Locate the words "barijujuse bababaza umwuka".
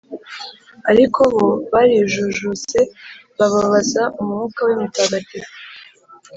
1.71-4.59